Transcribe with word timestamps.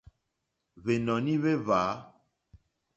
Hwènɔ̀ní 0.81 1.33
hwé 1.41 1.51
hwǎ. 1.63 1.81